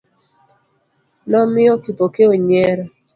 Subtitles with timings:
[1.29, 2.83] Nomiyo Kipokeo nyiero.